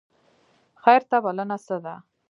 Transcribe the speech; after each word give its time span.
خیر 0.81 1.01
ته 1.09 1.17
بلنه 1.23 1.57
څه 1.65 1.75
ده؟ 1.83 1.95